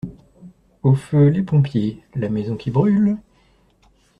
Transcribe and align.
Au 0.81 0.95
feu 0.95 1.27
les 1.29 1.43
pompiers, 1.43 2.01
la 2.15 2.27
maison 2.29 2.57
qui 2.57 2.71
brûle. 2.71 3.17